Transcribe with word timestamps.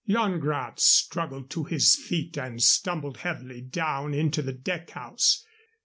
Yan 0.07 0.39
Gratz 0.39 0.83
struggled 0.83 1.51
to 1.51 1.63
his 1.63 1.95
feet 1.95 2.35
and 2.35 2.59
stumbled 2.63 3.17
heavily 3.17 3.61
down 3.61 4.15
into 4.15 4.41
the 4.41 4.51
deck 4.53 4.89
house. 4.89 5.45